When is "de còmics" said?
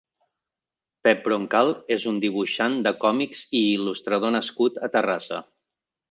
2.87-3.43